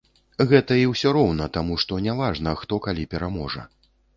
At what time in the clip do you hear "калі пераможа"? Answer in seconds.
2.89-3.71